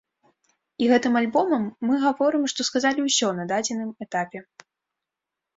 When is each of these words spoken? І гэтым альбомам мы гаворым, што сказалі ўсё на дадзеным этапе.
І 0.83 0.87
гэтым 0.91 1.13
альбомам 1.19 1.67
мы 1.87 1.93
гаворым, 2.05 2.43
што 2.53 2.67
сказалі 2.71 2.99
ўсё 3.09 3.29
на 3.41 3.47
дадзеным 3.53 3.89
этапе. 4.07 4.39